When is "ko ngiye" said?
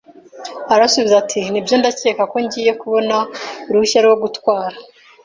2.31-2.71